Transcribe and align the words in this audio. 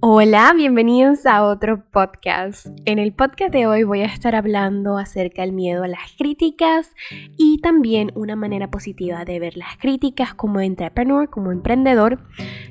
Hola, 0.00 0.52
bienvenidos 0.54 1.26
a 1.26 1.42
otro 1.42 1.82
podcast. 1.90 2.68
En 2.84 3.00
el 3.00 3.12
podcast 3.12 3.52
de 3.52 3.66
hoy 3.66 3.82
voy 3.82 4.02
a 4.02 4.06
estar 4.06 4.36
hablando 4.36 4.96
acerca 4.96 5.42
del 5.42 5.50
miedo 5.52 5.82
a 5.82 5.88
las 5.88 6.12
críticas 6.16 6.94
y 7.36 7.60
también 7.62 8.12
una 8.14 8.36
manera 8.36 8.70
positiva 8.70 9.24
de 9.24 9.40
ver 9.40 9.56
las 9.56 9.76
críticas 9.76 10.34
como 10.34 10.60
entrepreneur, 10.60 11.28
como 11.28 11.50
emprendedor, 11.50 12.20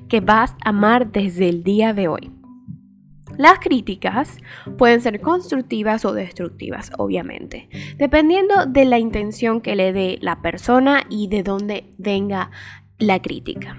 que 0.07 0.21
vas 0.21 0.51
a 0.63 0.69
amar 0.69 1.11
desde 1.11 1.49
el 1.49 1.63
día 1.63 1.93
de 1.93 2.07
hoy. 2.07 2.31
Las 3.37 3.59
críticas 3.59 4.37
pueden 4.77 5.01
ser 5.01 5.19
constructivas 5.19 6.05
o 6.05 6.13
destructivas, 6.13 6.91
obviamente, 6.97 7.67
dependiendo 7.97 8.65
de 8.67 8.85
la 8.85 8.99
intención 8.99 9.59
que 9.59 9.75
le 9.75 9.91
dé 9.91 10.17
la 10.21 10.41
persona 10.41 11.03
y 11.09 11.27
de 11.27 11.43
dónde 11.43 11.93
venga 11.97 12.51
la 12.99 13.21
crítica. 13.21 13.77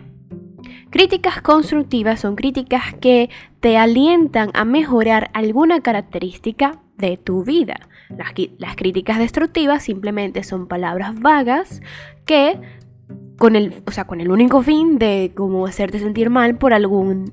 Críticas 0.91 1.43
constructivas 1.43 2.21
son 2.21 2.35
críticas 2.35 2.95
que 3.01 3.29
te 3.61 3.77
alientan 3.77 4.51
a 4.55 4.65
mejorar 4.65 5.31
alguna 5.35 5.81
característica 5.81 6.81
de 6.97 7.19
tu 7.19 7.45
vida. 7.45 7.89
Las, 8.59 8.75
críticas 8.75 9.19
destructivas 9.19 9.83
simplemente 9.83 10.43
son 10.43 10.67
palabras 10.67 11.21
vagas 11.21 11.83
que 12.25 12.59
con 13.37 13.55
el, 13.55 13.83
o 13.87 13.91
sea, 13.91 14.07
con 14.07 14.21
el 14.21 14.31
único 14.31 14.63
fin 14.63 14.99
de 14.99 15.33
como 15.35 15.67
hacerte 15.67 15.99
sentir 15.99 16.31
mal 16.31 16.57
por 16.57 16.73
algún 16.73 17.33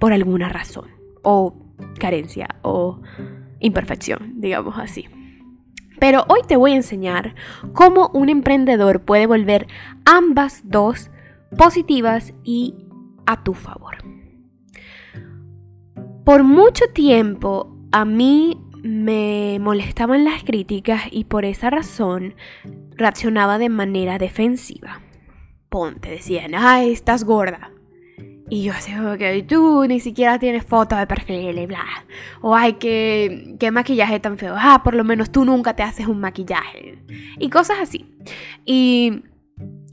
por 0.00 0.12
alguna 0.12 0.48
razón 0.48 0.88
o 1.22 1.54
carencia 1.98 2.48
o 2.62 3.00
imperfección, 3.60 4.40
digamos 4.40 4.78
así. 4.78 5.06
Pero 5.98 6.24
hoy 6.28 6.40
te 6.46 6.56
voy 6.56 6.72
a 6.72 6.76
enseñar 6.76 7.34
cómo 7.74 8.10
un 8.14 8.28
emprendedor 8.28 9.02
puede 9.02 9.26
volver 9.26 9.66
ambas 10.04 10.62
dos 10.64 11.10
positivas 11.56 12.34
y 12.44 12.74
a 13.26 13.42
tu 13.42 13.54
favor. 13.54 13.96
Por 16.24 16.44
mucho 16.44 16.84
tiempo 16.92 17.74
a 17.92 18.04
mí 18.04 18.58
me 18.82 19.58
molestaban 19.60 20.24
las 20.24 20.44
críticas 20.44 21.02
y 21.10 21.24
por 21.24 21.44
esa 21.44 21.70
razón 21.70 22.34
reaccionaba 22.96 23.58
de 23.58 23.68
manera 23.68 24.18
defensiva. 24.18 25.00
Ponte, 25.68 26.10
decían, 26.10 26.54
ay, 26.54 26.92
estás 26.92 27.24
gorda. 27.24 27.72
Y 28.50 28.62
yo 28.62 28.72
así, 28.72 28.94
ok, 28.94 29.46
tú 29.46 29.84
ni 29.86 30.00
siquiera 30.00 30.38
tienes 30.38 30.64
fotos 30.64 30.98
de 30.98 31.06
perfil 31.06 31.58
y 31.58 31.66
bla. 31.66 31.84
O 32.40 32.54
ay, 32.54 32.74
qué, 32.74 33.56
qué 33.60 33.70
maquillaje 33.70 34.20
tan 34.20 34.38
feo. 34.38 34.54
Ah, 34.56 34.82
por 34.82 34.94
lo 34.94 35.04
menos 35.04 35.30
tú 35.30 35.44
nunca 35.44 35.76
te 35.76 35.82
haces 35.82 36.06
un 36.06 36.20
maquillaje. 36.20 36.98
Y 37.38 37.50
cosas 37.50 37.78
así. 37.80 38.06
Y 38.64 39.22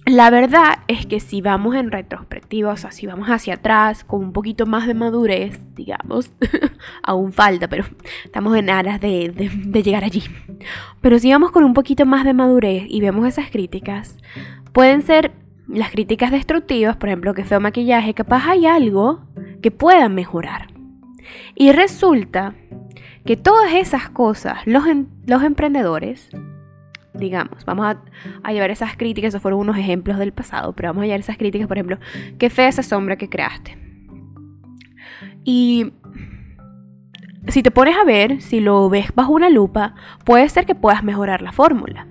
la 0.06 0.30
verdad 0.30 0.80
es 0.88 1.08
que 1.08 1.20
si 1.20 1.42
vamos 1.42 1.75
en 1.75 1.89
retrospectiva, 1.89 2.72
o 2.72 2.78
sea, 2.78 2.92
si 2.92 3.08
vamos 3.08 3.28
hacia 3.28 3.56
atrás 3.56 4.03
con 4.03 4.23
un 4.23 4.34
poquito 4.34 4.67
más 4.67 4.86
de 4.86 4.94
madurez, 4.94 5.59
digamos, 5.73 6.31
aún 7.03 7.34
falta, 7.34 7.67
pero 7.67 7.86
estamos 8.23 8.56
en 8.56 8.70
aras 8.70 9.02
de, 9.02 9.33
llegar 9.83 10.03
allí. 10.03 10.23
Pero 11.02 11.17
si 11.17 11.31
vamos 11.31 11.52
con 11.52 11.64
un 11.64 11.73
poquito 11.73 12.06
más 12.06 12.23
de 12.23 12.33
madurez 12.33 12.83
y 12.88 13.02
vemos 13.02 13.28
esas 13.28 13.50
críticas, 13.50 14.17
pueden 14.73 15.02
ser 15.02 15.31
las 15.67 15.89
críticas 15.89 16.30
destructivas, 16.30 16.95
por 16.98 17.09
ejemplo, 17.09 17.33
que 17.33 17.44
feo 17.44 17.59
maquillaje, 17.59 18.14
capaz 18.14 18.48
hay 18.48 18.67
algo 18.67 19.22
que 19.64 19.72
puedan 19.72 20.14
mejorar. 20.14 20.67
Y 21.56 21.72
resulta 21.72 22.53
que 23.26 23.38
todas 23.38 23.73
esas 23.73 24.08
cosas, 24.09 24.59
los 24.67 25.44
emprendedores, 25.44 26.30
digamos, 27.17 27.66
vamos 27.66 27.95
a, 28.44 28.52
llevar 28.52 28.71
esas 28.71 28.95
críticas, 28.95 29.30
esos 29.30 29.41
fueron 29.41 29.59
unos 29.59 29.77
ejemplos 29.77 30.17
del 30.17 30.31
pasado, 30.31 30.73
pero 30.73 30.89
vamos 30.89 31.03
a 31.03 31.05
llevar 31.05 31.19
esas 31.19 31.38
críticas, 31.38 31.67
por 31.67 31.77
ejemplo, 31.77 31.97
qué 32.38 32.49
fea 32.49 32.67
esa 32.67 32.83
sombra 32.83 33.17
que 33.17 33.30
creaste. 33.30 33.77
Y 35.43 35.93
si 37.48 37.61
te 37.61 37.71
pones 37.71 37.95
a 37.98 38.04
ver, 38.04 38.42
si 38.42 38.59
lo 38.59 38.89
ves 38.89 39.08
bajo 39.14 39.33
una 39.33 39.49
lupa, 39.49 39.95
puede 40.23 40.49
ser 40.49 40.65
que 40.65 40.75
puedas 40.75 41.04
mejorar 41.04 41.42
la 41.42 41.52
fórmula. 41.52 42.08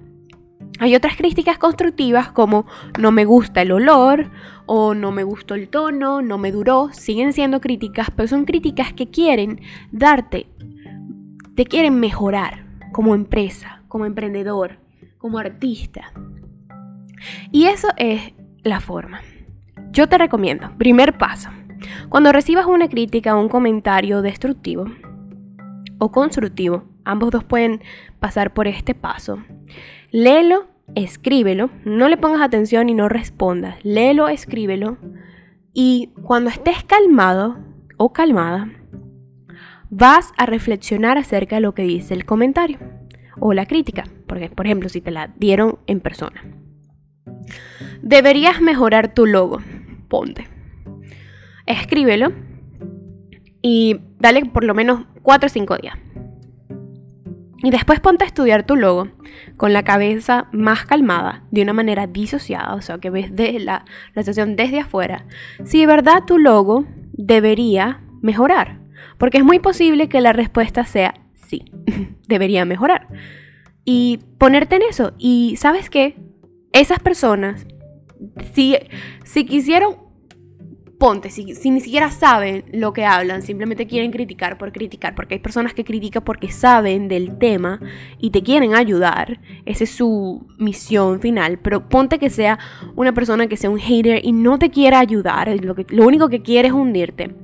Hay 0.81 0.95
otras 0.97 1.17
críticas 1.17 1.59
constructivas 1.59 2.33
como 2.33 2.67
no 2.99 3.13
me 3.13 3.25
gusta 3.25 3.63
el 3.63 3.73
olor 3.73 4.31
o 4.67 4.95
no 4.95 5.13
me 5.13 5.23
gustó 5.23 5.55
el 5.55 5.69
tono, 5.69 6.21
no 6.21 6.39
me 6.39 6.51
duró, 6.51 6.91
siguen 6.93 7.33
siendo 7.33 7.61
críticas, 7.61 8.09
pero 8.15 8.29
son 8.29 8.45
críticas 8.45 8.93
que 8.93 9.09
quieren 9.09 9.61
darte, 9.93 10.47
te 11.55 11.65
quieren 11.65 12.01
mejorar 12.01 12.67
como 12.93 13.15
empresa, 13.15 13.83
como 13.89 14.07
emprendedor, 14.07 14.79
como 15.25 15.39
artista. 15.39 16.13
Y 17.51 17.65
eso 17.65 17.89
es 17.97 18.35
la 18.63 18.81
forma. 18.81 19.23
Yo 19.91 20.07
te 20.07 20.19
recomiendo, 20.19 20.77
primer 20.77 21.17
paso, 21.17 21.49
cuando 22.11 22.31
recibas 22.31 22.67
una 22.67 22.91
crítica 22.91 23.35
o 23.35 23.41
un 23.41 23.49
comentario 23.49 24.21
destructivo 24.21 24.85
o 25.97 26.13
constructivo, 26.13 26.85
ambos 27.07 27.31
dos 27.31 27.43
pueden 27.43 27.81
pasar 28.21 28.53
por 28.53 28.69
este 28.69 28.95
paso, 28.95 29.43
léelo, 30.11 30.67
escríbelo, 30.95 31.71
no 31.87 32.11
le 32.11 32.19
pongas 32.19 32.43
atención 32.43 32.91
y 32.91 32.95
no 32.95 33.09
respondas, 33.09 33.83
léelo, 33.83 34.29
escríbelo 34.29 34.99
y 35.73 36.13
cuando 36.23 36.51
estés 36.51 36.85
calmado 36.85 37.57
o 37.97 38.13
calmada, 38.13 38.69
vas 39.89 40.35
a 40.37 40.45
reflexionar 40.45 41.17
acerca 41.17 41.57
de 41.57 41.63
lo 41.63 41.73
que 41.73 41.85
dice 41.85 42.13
el 42.13 42.27
comentario 42.27 42.79
o 43.41 43.55
la 43.55 43.65
crítica, 43.65 44.05
porque 44.35 44.49
por 44.49 44.67
ejemplo 44.67 44.89
si 44.89 45.01
te 45.01 45.13
la 45.13 45.29
dieron 45.37 45.79
en 45.87 46.01
persona. 46.01 46.43
Deberías 48.03 48.61
mejorar 48.61 49.15
tu 49.15 49.27
logo, 49.27 49.61
ponte. 50.09 50.49
Escríbelo 51.67 52.33
y 53.63 54.01
dale 54.19 54.45
por 54.45 54.65
lo 54.65 54.75
menos 54.75 55.07
4 55.23 55.47
o 55.47 55.49
5 55.49 55.77
días. 55.77 55.97
Y 57.63 57.71
después 57.71 58.01
ponte 58.01 58.25
a 58.25 58.27
estudiar 58.27 58.67
tu 58.67 58.75
logo 58.75 59.07
con 59.57 59.73
la 59.73 59.85
cabeza 59.85 60.49
más 60.51 60.85
calmada, 60.85 61.45
de 61.53 61.63
una 61.63 61.73
manera 61.73 62.09
disociada, 62.09 62.75
o 62.75 62.83
sea, 62.83 62.99
que 62.99 63.11
ves 63.11 63.37
de 63.37 63.61
la, 63.61 63.85
la 64.15 64.23
situación 64.23 64.57
desde 64.57 64.81
afuera. 64.81 65.27
Si 65.65 65.79
de 65.79 65.87
verdad 65.87 66.25
tu 66.27 66.39
logo 66.39 66.87
debería 67.13 68.01
mejorar, 68.21 68.81
porque 69.17 69.39
es 69.39 69.45
muy 69.45 69.61
posible 69.61 70.09
que 70.09 70.21
la 70.21 70.33
respuesta 70.33 70.85
sea 70.85 71.15
sí, 71.35 71.71
debería 72.27 72.65
mejorar. 72.65 73.07
Y 73.85 74.21
ponerte 74.39 74.77
en 74.77 74.83
eso. 74.83 75.13
Y 75.19 75.57
sabes 75.57 75.91
qué? 75.91 76.17
Esas 76.73 76.99
personas, 76.99 77.67
si, 78.55 78.77
si 79.25 79.45
quisieron, 79.45 79.97
ponte, 80.99 81.31
si, 81.31 81.45
ni 81.71 81.81
siquiera 81.81 82.11
saben 82.11 82.65
lo 82.73 82.93
que 82.93 83.05
hablan, 83.05 83.43
simplemente 83.43 83.87
quieren 83.87 84.11
criticar 84.11 84.59
por 84.59 84.73
criticar, 84.73 85.15
porque 85.15 85.35
hay 85.35 85.41
personas 85.41 85.75
que 85.75 85.85
critican 85.85 86.25
porque 86.25 86.51
saben 86.51 87.09
del 87.09 87.39
tema 87.39 87.81
y 88.19 88.31
te 88.31 88.43
quieren 88.43 88.75
ayudar, 88.75 89.39
esa 89.67 89.85
es 89.85 89.91
su 89.91 90.47
misión 90.59 91.21
final, 91.21 91.59
pero 91.59 91.89
ponte 91.89 92.19
que 92.19 92.31
sea 92.31 92.59
una 92.97 93.13
persona 93.13 93.47
que 93.47 93.57
sea 93.57 93.71
un 93.71 93.79
hater 93.79 94.25
y 94.25 94.33
no 94.33 94.59
te 94.59 94.71
quiera 94.71 94.99
ayudar, 94.99 95.49
lo, 95.63 95.75
que, 95.75 95.87
lo 95.91 96.07
único 96.07 96.29
que 96.29 96.43
quiere 96.43 96.69
es 96.69 96.75
hundirte. 96.75 97.35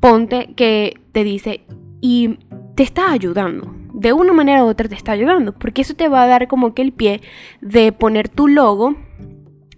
Ponte 0.00 0.54
que 0.54 1.00
te 1.12 1.24
dice, 1.24 1.66
y 2.00 2.38
te 2.74 2.82
está 2.82 3.10
ayudando. 3.12 3.85
De 4.06 4.12
una 4.12 4.32
manera 4.32 4.64
u 4.64 4.68
otra 4.68 4.88
te 4.88 4.94
está 4.94 5.10
ayudando. 5.10 5.50
Porque 5.50 5.82
eso 5.82 5.94
te 5.94 6.06
va 6.06 6.22
a 6.22 6.28
dar 6.28 6.46
como 6.46 6.74
que 6.74 6.82
el 6.82 6.92
pie 6.92 7.22
de 7.60 7.90
poner 7.90 8.28
tu 8.28 8.46
logo. 8.46 8.94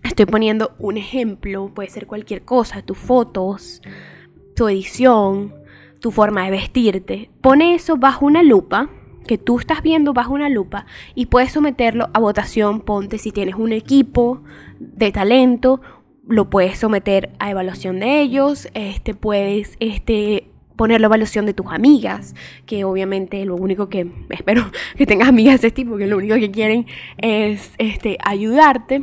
Estoy 0.02 0.26
poniendo 0.26 0.72
un 0.78 0.98
ejemplo. 0.98 1.72
Puede 1.74 1.88
ser 1.88 2.06
cualquier 2.06 2.44
cosa. 2.44 2.82
Tus 2.82 2.98
fotos. 2.98 3.80
Tu 4.54 4.68
edición. 4.68 5.54
Tu 6.02 6.10
forma 6.10 6.44
de 6.44 6.50
vestirte. 6.50 7.30
Pone 7.40 7.74
eso 7.74 7.96
bajo 7.96 8.26
una 8.26 8.42
lupa. 8.42 8.90
Que 9.26 9.38
tú 9.38 9.58
estás 9.58 9.82
viendo 9.82 10.12
bajo 10.12 10.34
una 10.34 10.50
lupa. 10.50 10.84
Y 11.14 11.24
puedes 11.24 11.52
someterlo 11.52 12.10
a 12.12 12.20
votación. 12.20 12.82
Ponte 12.82 13.16
si 13.16 13.32
tienes 13.32 13.54
un 13.54 13.72
equipo 13.72 14.42
de 14.78 15.10
talento. 15.10 15.81
Lo 16.26 16.50
puedes 16.50 16.78
someter 16.78 17.31
a 17.38 17.50
evaluación 17.50 17.98
de 17.98 18.20
ellos. 18.20 18.69
Este 18.74 19.14
puedes 19.14 19.78
este 19.81 20.47
poner 20.78 21.02
la 21.02 21.08
evaluación 21.08 21.44
de 21.44 21.52
tus 21.52 21.66
amigas, 21.66 22.34
que 22.64 22.84
obviamente 22.84 23.44
lo 23.44 23.56
único 23.56 23.90
que 23.90 24.10
espero 24.30 24.64
que 24.96 25.04
tengas 25.04 25.28
amigas 25.28 25.60
de 25.60 25.69
este 25.69 25.82
tipo, 25.82 25.98
que 25.98 26.06
lo 26.06 26.16
único 26.16 26.36
que 26.36 26.50
quieren 26.50 26.86
es 27.19 27.72
este, 27.76 28.16
ayudarte. 28.25 29.02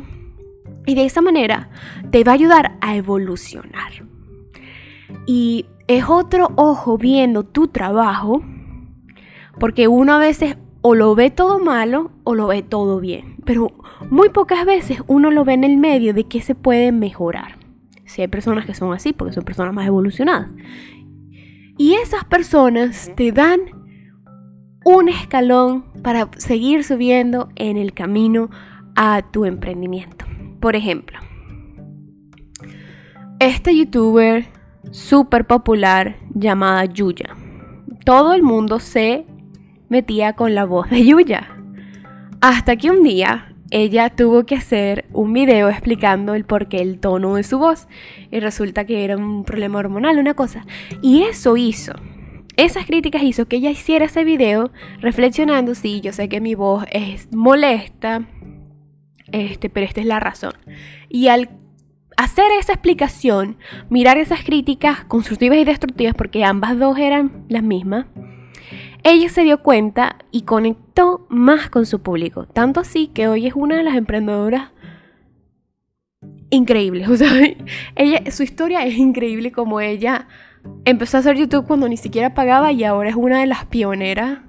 Y 0.88 0.94
de 0.94 1.04
esa 1.04 1.20
manera 1.20 1.68
te 2.10 2.24
va 2.24 2.32
a 2.32 2.34
ayudar 2.34 2.76
a 2.80 2.96
evolucionar. 2.96 3.92
Y 5.26 5.66
es 5.86 6.04
otro 6.08 6.50
ojo 6.56 6.98
viendo 6.98 7.44
tu 7.44 7.68
trabajo, 7.68 8.42
porque 9.58 9.88
uno 9.88 10.14
a 10.14 10.18
veces 10.18 10.56
o 10.82 10.94
lo 10.94 11.14
ve 11.16 11.30
todo 11.30 11.58
malo 11.58 12.12
o 12.22 12.34
lo 12.34 12.46
ve 12.46 12.62
todo 12.62 13.00
bien, 13.00 13.36
pero 13.44 13.72
muy 14.10 14.28
pocas 14.28 14.64
veces 14.64 15.02
uno 15.08 15.32
lo 15.32 15.44
ve 15.44 15.54
en 15.54 15.64
el 15.64 15.76
medio 15.76 16.14
de 16.14 16.24
que 16.24 16.40
se 16.40 16.54
puede 16.54 16.92
mejorar. 16.92 17.58
Si 18.04 18.22
hay 18.22 18.28
personas 18.28 18.66
que 18.66 18.74
son 18.74 18.92
así, 18.92 19.12
porque 19.12 19.34
son 19.34 19.44
personas 19.44 19.74
más 19.74 19.86
evolucionadas. 19.86 20.48
Y 21.78 21.94
esas 21.94 22.24
personas 22.24 23.10
te 23.16 23.32
dan 23.32 23.60
un 24.84 25.08
escalón 25.08 25.84
para 26.02 26.30
seguir 26.36 26.84
subiendo 26.84 27.48
en 27.56 27.76
el 27.76 27.92
camino 27.92 28.50
a 28.94 29.22
tu 29.30 29.44
emprendimiento. 29.44 30.24
Por 30.60 30.74
ejemplo, 30.74 31.18
este 33.38 33.76
youtuber 33.76 34.46
súper 34.90 35.46
popular 35.46 36.16
llamada 36.34 36.84
Yuya. 36.86 37.36
Todo 38.04 38.32
el 38.32 38.42
mundo 38.42 38.78
se 38.78 39.26
metía 39.88 40.34
con 40.34 40.54
la 40.54 40.64
voz 40.64 40.88
de 40.88 41.04
Yuya. 41.04 41.48
Hasta 42.40 42.76
que 42.76 42.90
un 42.90 43.02
día 43.02 43.45
ella 43.70 44.10
tuvo 44.10 44.44
que 44.46 44.54
hacer 44.54 45.06
un 45.12 45.32
video 45.32 45.68
explicando 45.68 46.34
el 46.34 46.44
porqué 46.44 46.78
el 46.78 47.00
tono 47.00 47.34
de 47.34 47.42
su 47.42 47.58
voz. 47.58 47.88
Y 48.30 48.40
resulta 48.40 48.84
que 48.84 49.04
era 49.04 49.16
un 49.16 49.44
problema 49.44 49.78
hormonal, 49.78 50.18
una 50.18 50.34
cosa. 50.34 50.64
Y 51.02 51.22
eso 51.22 51.56
hizo. 51.56 51.92
Esas 52.56 52.86
críticas 52.86 53.22
hizo 53.22 53.46
que 53.46 53.56
ella 53.56 53.70
hiciera 53.70 54.06
ese 54.06 54.24
video 54.24 54.70
reflexionando, 55.00 55.74
sí, 55.74 56.00
yo 56.00 56.12
sé 56.12 56.28
que 56.28 56.40
mi 56.40 56.54
voz 56.54 56.84
es 56.90 57.28
molesta, 57.32 58.26
este, 59.30 59.68
pero 59.68 59.84
esta 59.84 60.00
es 60.00 60.06
la 60.06 60.20
razón. 60.20 60.54
Y 61.10 61.28
al 61.28 61.50
hacer 62.16 62.46
esa 62.58 62.72
explicación, 62.72 63.58
mirar 63.90 64.16
esas 64.16 64.42
críticas 64.42 65.04
constructivas 65.04 65.58
y 65.58 65.64
destructivas, 65.64 66.14
porque 66.14 66.44
ambas 66.44 66.78
dos 66.78 66.96
eran 66.98 67.44
las 67.48 67.62
mismas, 67.62 68.06
ella 69.10 69.28
se 69.28 69.44
dio 69.44 69.62
cuenta 69.62 70.16
y 70.32 70.42
conectó 70.42 71.26
más 71.28 71.70
con 71.70 71.86
su 71.86 72.00
público. 72.00 72.46
Tanto 72.46 72.80
así 72.80 73.06
que 73.08 73.28
hoy 73.28 73.46
es 73.46 73.54
una 73.54 73.76
de 73.76 73.84
las 73.84 73.94
emprendedoras 73.94 74.72
increíbles. 76.50 77.08
O 77.16 77.16
sea, 77.16 77.30
su 78.30 78.42
historia 78.42 78.84
es 78.84 78.96
increíble 78.96 79.52
como 79.52 79.80
ella 79.80 80.26
empezó 80.84 81.16
a 81.16 81.20
hacer 81.20 81.36
YouTube 81.36 81.66
cuando 81.66 81.88
ni 81.88 81.96
siquiera 81.96 82.34
pagaba 82.34 82.72
y 82.72 82.82
ahora 82.82 83.10
es 83.10 83.16
una 83.16 83.40
de 83.40 83.46
las 83.46 83.66
pioneras 83.66 84.40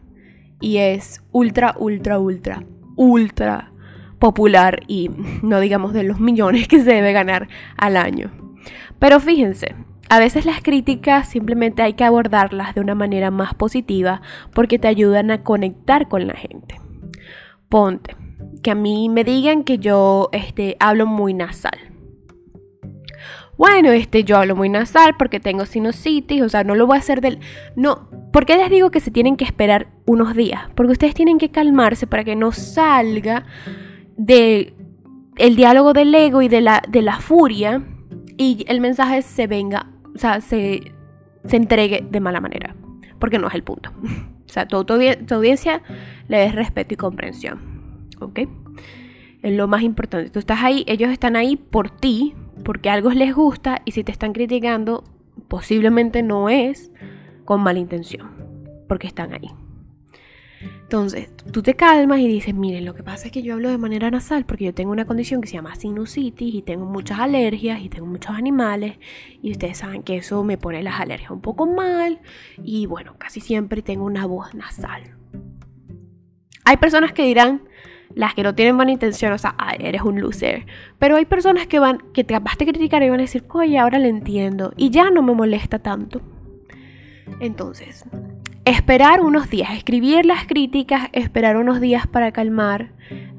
y 0.60 0.78
es 0.78 1.22
ultra, 1.32 1.76
ultra, 1.78 2.18
ultra, 2.18 2.64
ultra 2.96 3.72
popular 4.18 4.82
y 4.88 5.12
no 5.44 5.60
digamos 5.60 5.94
de 5.94 6.04
los 6.04 6.20
millones 6.20 6.68
que 6.68 6.80
se 6.80 6.94
debe 6.94 7.14
ganar 7.14 7.48
al 7.78 7.96
año. 7.96 8.32
Pero 8.98 9.20
fíjense, 9.20 9.76
a 10.10 10.20
veces 10.20 10.46
las 10.46 10.62
críticas 10.62 11.28
simplemente 11.28 11.82
hay 11.82 11.94
que 11.94 12.04
abordarlas 12.04 12.76
de 12.76 12.82
una 12.82 12.96
manera 12.96 13.32
más 13.32 13.54
positiva 13.54 14.22
porque 14.54 14.80
te 14.80 14.88
ayudan 14.88 15.32
a 15.32 15.44
conectar 15.44 16.08
con 16.08 16.28
la 16.28 16.34
gente. 16.34 16.80
Ponte, 17.70 18.16
que 18.64 18.72
a 18.72 18.76
mí 18.76 19.10
me 19.10 19.24
digan 19.24 19.64
que 19.64 19.78
yo 19.78 20.30
este, 20.32 20.78
hablo 20.80 21.06
muy 21.06 21.34
nasal. 21.34 21.78
Bueno, 23.58 23.92
este, 23.92 24.24
yo 24.24 24.38
hablo 24.38 24.56
muy 24.56 24.70
nasal 24.70 25.16
porque 25.18 25.40
tengo 25.40 25.66
sinusitis, 25.66 26.44
o 26.44 26.50
sea, 26.50 26.64
no 26.64 26.76
lo 26.76 26.86
voy 26.86 26.98
a 26.98 27.00
hacer 27.00 27.22
del... 27.22 27.40
No, 27.76 28.08
¿por 28.32 28.46
qué 28.46 28.56
les 28.56 28.70
digo 28.70 28.92
que 28.92 29.00
se 29.00 29.10
tienen 29.10 29.36
que 29.36 29.46
esperar 29.46 29.88
unos 30.06 30.36
días? 30.36 30.70
Porque 30.76 30.92
ustedes 30.92 31.16
tienen 31.16 31.40
que 31.40 31.50
calmarse 31.50 32.06
para 32.06 32.24
que 32.24 32.36
no 32.36 32.52
salga 32.52 33.46
de 34.16 34.76
el 35.38 35.56
diálogo 35.56 35.94
del 35.94 36.14
ego 36.14 36.42
y 36.42 36.48
de 36.48 36.62
la, 36.62 36.82
de 36.88 37.02
la 37.02 37.20
furia 37.20 37.84
y 38.38 38.64
el 38.68 38.80
mensaje 38.80 39.24
se 39.24 39.48
venga 39.48 39.88
o 40.18 40.20
sea, 40.20 40.42
se, 40.42 40.92
entregue 41.52 42.04
de 42.10 42.20
mala 42.20 42.42
manera, 42.42 42.76
porque 43.20 43.38
no 43.38 43.48
es 43.48 43.54
el 43.54 43.64
punto. 43.64 43.92
O 44.48 44.50
sea, 44.50 44.66
tu, 44.66 44.84
tu, 44.86 44.94
audiencia 45.36 45.82
le 46.30 46.38
des 46.38 46.56
respeto 46.56 46.94
y 46.94 46.98
comprensión, 46.98 48.08
¿ok? 48.22 48.40
Es 49.44 49.54
lo 49.54 49.68
más 49.68 49.84
importante. 49.84 50.30
Tú 50.30 50.40
estás 50.40 50.64
ahí, 50.64 50.86
ellos 50.88 51.12
están 51.12 51.36
ahí 51.36 51.58
por 51.58 51.90
ti, 51.90 52.34
porque 52.64 52.90
algo 52.90 53.12
les 53.12 53.36
gusta, 53.36 53.82
y 53.84 53.92
si 53.92 54.06
te 54.06 54.12
están 54.14 54.32
criticando, 54.32 55.04
posiblemente 55.50 56.24
no 56.24 56.48
es 56.48 56.92
con 57.44 57.62
mala 57.62 57.80
intención, 57.80 58.30
porque 58.88 59.06
están 59.06 59.34
ahí. 59.34 59.52
Entonces, 60.82 61.30
tú 61.52 61.62
te 61.62 61.76
calmas 61.76 62.20
y 62.20 62.28
dices, 62.28 62.56
miren, 62.56 62.86
lo 62.86 62.94
que 62.94 63.04
pasa 63.04 63.28
es 63.28 63.32
que 63.32 63.42
yo 63.42 63.54
hablo 63.54 63.70
de 63.70 63.78
manera 63.78 64.10
nasal 64.10 64.46
porque 64.46 64.66
yo 64.66 64.74
tengo 64.74 64.92
una 64.92 65.06
condición 65.06 65.42
que 65.42 65.48
se 65.48 65.56
llama 65.56 65.76
sinusitis 65.76 66.56
y 66.56 66.62
tengo 66.62 66.86
muchas 66.86 67.20
alergias 67.20 67.82
y 67.82 67.90
tengo 67.90 68.06
muchos 68.06 68.32
animales 68.32 68.98
y 69.42 69.52
ustedes 69.52 69.80
saben 69.80 70.04
que 70.04 70.18
eso 70.18 70.44
me 70.44 70.58
pone 70.58 70.82
las 70.84 71.00
alergias 71.00 71.32
un 71.32 71.42
poco 71.42 71.68
mal 71.68 72.20
y 72.64 72.86
bueno, 72.86 73.16
casi 73.18 73.42
siempre 73.42 73.82
tengo 73.82 74.06
una 74.06 74.26
voz 74.26 74.54
nasal. 74.54 75.04
Hay 76.64 76.78
personas 76.78 77.14
que 77.14 77.24
dirán, 77.24 77.64
las 78.14 78.34
que 78.34 78.44
no 78.44 78.56
tienen 78.56 78.76
buena 78.76 78.92
intención, 78.92 79.32
o 79.34 79.38
sea, 79.38 79.56
eres 79.80 80.02
un 80.02 80.20
loser. 80.20 80.66
Pero 81.00 81.16
hay 81.16 81.26
personas 81.26 81.68
que 81.68 81.80
van, 81.80 82.00
que 82.14 82.24
te 82.24 82.34
capaz 82.34 82.58
de 82.58 82.66
criticar 82.66 83.04
y 83.04 83.10
van 83.10 83.20
a 83.20 83.24
decir, 83.24 83.46
oye, 83.50 83.78
ahora 83.78 84.00
le 84.00 84.10
entiendo 84.10 84.74
y 84.76 84.90
ya 84.90 85.10
no 85.10 85.22
me 85.22 85.34
molesta 85.34 85.80
tanto. 85.80 86.22
Entonces, 87.40 88.06
esperar 88.66 89.22
unos 89.22 89.50
días, 89.50 89.72
escribir 89.72 90.26
las 90.26 90.46
críticas, 90.46 91.10
esperar 91.14 91.58
unos 91.58 91.80
días 91.80 92.08
para 92.08 92.32
calmar, 92.32 92.92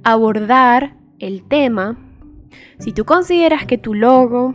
abordar 0.02 0.94
el 1.18 1.42
tema. 1.46 1.98
Si 2.78 2.92
tú 2.92 3.04
consideras 3.04 3.66
que 3.66 3.78
tu 3.78 3.94
logo 3.94 4.54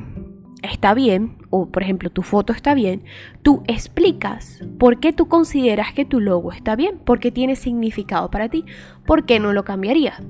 está 0.64 0.94
bien, 0.94 1.38
o 1.50 1.70
por 1.70 1.84
ejemplo 1.84 2.10
tu 2.10 2.24
foto 2.24 2.54
está 2.54 2.74
bien, 2.74 3.04
tú 3.44 3.62
explicas 3.68 4.64
por 4.80 5.00
qué 5.00 5.14
tú 5.14 5.28
consideras 5.28 5.94
que 5.94 6.06
tu 6.06 6.20
logo 6.20 6.52
está 6.52 6.76
bien, 6.76 6.98
por 6.98 7.20
qué 7.20 7.32
tiene 7.32 7.56
significado 7.56 8.32
para 8.32 8.50
ti, 8.50 8.66
por 9.06 9.26
qué 9.26 9.40
no 9.40 9.54
lo 9.54 9.64
cambiarías. 9.64 10.22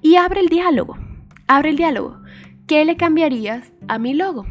Y 0.00 0.16
abre 0.16 0.40
el 0.40 0.48
diálogo, 0.48 0.96
abre 1.46 1.70
el 1.70 1.76
diálogo. 1.76 2.20
¿Qué 2.66 2.84
le 2.84 2.96
cambiarías 2.96 3.72
a 3.88 3.98
mi 3.98 4.14
logo? 4.14 4.46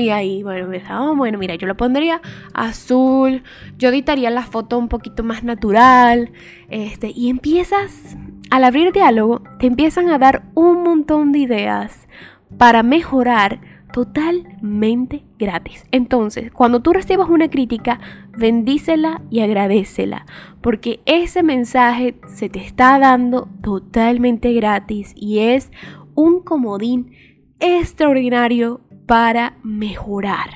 Y 0.00 0.10
ahí, 0.10 0.42
bueno, 0.42 0.66
me 0.68 0.82
oh, 0.92 1.14
bueno, 1.14 1.38
mira, 1.38 1.54
yo 1.54 1.66
lo 1.66 1.76
pondría 1.76 2.20
azul, 2.54 3.42
yo 3.78 3.90
editaría 3.90 4.30
la 4.30 4.42
foto 4.42 4.78
un 4.78 4.88
poquito 4.88 5.22
más 5.22 5.44
natural, 5.44 6.32
este, 6.68 7.12
y 7.14 7.28
empiezas, 7.28 8.16
al 8.50 8.64
abrir 8.64 8.92
diálogo, 8.92 9.42
te 9.58 9.66
empiezan 9.66 10.08
a 10.08 10.18
dar 10.18 10.42
un 10.54 10.82
montón 10.82 11.32
de 11.32 11.40
ideas 11.40 12.08
para 12.56 12.82
mejorar 12.82 13.60
totalmente 13.92 15.24
gratis. 15.38 15.84
Entonces, 15.90 16.50
cuando 16.52 16.80
tú 16.80 16.92
recibas 16.92 17.28
una 17.28 17.48
crítica, 17.48 18.00
bendícela 18.36 19.22
y 19.30 19.40
agradecela, 19.40 20.26
porque 20.60 21.00
ese 21.06 21.42
mensaje 21.42 22.16
se 22.26 22.48
te 22.48 22.60
está 22.60 22.98
dando 22.98 23.48
totalmente 23.62 24.52
gratis 24.52 25.12
y 25.16 25.40
es 25.40 25.70
un 26.14 26.40
comodín 26.40 27.12
extraordinario 27.58 28.80
para 29.10 29.56
mejorar, 29.64 30.50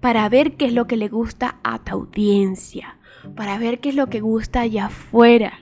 para 0.00 0.26
ver 0.30 0.56
qué 0.56 0.64
es 0.64 0.72
lo 0.72 0.86
que 0.86 0.96
le 0.96 1.08
gusta 1.08 1.58
a 1.62 1.78
tu 1.78 1.92
audiencia, 1.92 2.96
para 3.36 3.58
ver 3.58 3.80
qué 3.80 3.90
es 3.90 3.96
lo 3.96 4.06
que 4.06 4.20
gusta 4.20 4.62
allá 4.62 4.86
afuera. 4.86 5.52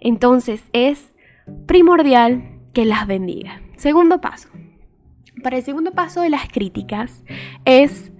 Entonces 0.00 0.62
es 0.74 1.14
primordial 1.64 2.60
que 2.74 2.84
las 2.84 3.06
bendiga. 3.06 3.62
Segundo 3.78 4.20
paso. 4.20 4.50
Para 5.42 5.56
el 5.56 5.62
segundo 5.62 5.92
paso 5.92 6.20
de 6.20 6.28
las 6.28 6.46
críticas 6.46 7.24
es 7.64 8.12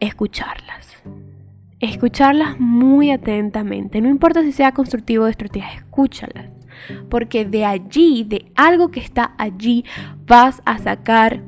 escucharlas. 0.00 1.00
Escucharlas 1.78 2.58
muy 2.58 3.12
atentamente. 3.12 4.00
No 4.00 4.08
importa 4.08 4.42
si 4.42 4.50
sea 4.50 4.72
constructivo 4.72 5.22
o 5.22 5.26
destructiva, 5.28 5.72
escúchalas. 5.74 6.56
Porque 7.08 7.44
de 7.44 7.64
allí, 7.64 8.24
de 8.24 8.50
algo 8.56 8.90
que 8.90 8.98
está 8.98 9.32
allí, 9.38 9.84
vas 10.26 10.60
a 10.64 10.78
sacar 10.78 11.44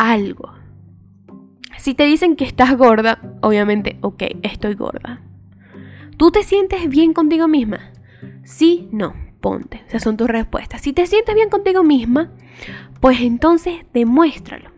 algo. 0.00 0.54
Si 1.76 1.94
te 1.94 2.04
dicen 2.04 2.34
que 2.34 2.44
estás 2.44 2.76
gorda, 2.76 3.20
obviamente, 3.42 3.98
ok, 4.00 4.22
estoy 4.42 4.74
gorda. 4.74 5.20
¿Tú 6.16 6.30
te 6.30 6.42
sientes 6.42 6.88
bien 6.88 7.12
contigo 7.12 7.48
misma? 7.48 7.92
Sí, 8.44 8.88
no, 8.92 9.14
ponte. 9.40 9.82
Esas 9.86 10.02
son 10.02 10.16
tus 10.16 10.28
respuestas. 10.28 10.80
Si 10.80 10.92
te 10.92 11.06
sientes 11.06 11.34
bien 11.34 11.50
contigo 11.50 11.82
misma, 11.82 12.32
pues 13.00 13.20
entonces 13.20 13.84
demuéstralo. 13.92 14.70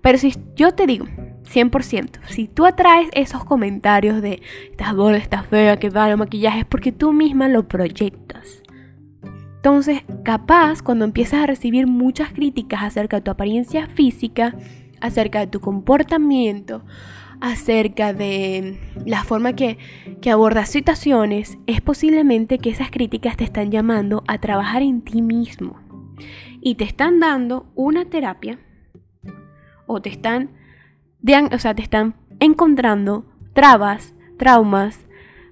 Pero 0.00 0.18
si 0.18 0.34
yo 0.54 0.72
te 0.72 0.86
digo, 0.86 1.06
100%, 1.44 2.20
si 2.28 2.46
tú 2.46 2.64
atraes 2.64 3.08
esos 3.14 3.44
comentarios 3.44 4.22
de 4.22 4.42
estás 4.70 4.94
gorda, 4.94 5.16
estás 5.18 5.46
fea, 5.46 5.78
que 5.78 5.90
va 5.90 6.08
el 6.08 6.16
maquillaje, 6.16 6.60
es 6.60 6.66
porque 6.66 6.92
tú 6.92 7.12
misma 7.12 7.48
lo 7.48 7.66
proyectas. 7.66 8.61
Entonces, 9.62 10.02
capaz 10.24 10.82
cuando 10.82 11.04
empiezas 11.04 11.40
a 11.40 11.46
recibir 11.46 11.86
muchas 11.86 12.32
críticas 12.32 12.82
acerca 12.82 13.18
de 13.18 13.22
tu 13.22 13.30
apariencia 13.30 13.86
física, 13.86 14.56
acerca 15.00 15.38
de 15.38 15.46
tu 15.46 15.60
comportamiento, 15.60 16.82
acerca 17.40 18.12
de 18.12 18.80
la 19.06 19.22
forma 19.22 19.52
que, 19.52 19.78
que, 20.20 20.32
abordas 20.32 20.68
situaciones, 20.68 21.58
es 21.68 21.80
posiblemente 21.80 22.58
que 22.58 22.70
esas 22.70 22.90
críticas 22.90 23.36
te 23.36 23.44
están 23.44 23.70
llamando 23.70 24.24
a 24.26 24.38
trabajar 24.38 24.82
en 24.82 25.00
ti 25.00 25.22
mismo. 25.22 25.78
Y 26.60 26.74
te 26.74 26.82
están 26.82 27.20
dando 27.20 27.70
una 27.76 28.04
terapia 28.06 28.58
o 29.86 30.02
te 30.02 30.08
están, 30.08 30.50
o 31.52 31.58
sea, 31.60 31.76
te 31.76 31.82
están 31.82 32.16
encontrando 32.40 33.26
trabas, 33.52 34.12
traumas, 34.38 35.06